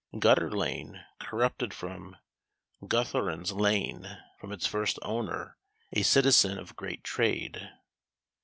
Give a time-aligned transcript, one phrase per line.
[0.17, 2.17] Gutter lane, corrupted from
[2.81, 4.07] Guthurun's lane;
[4.39, 5.57] from its first owner,
[5.93, 7.69] a citizen of great trade.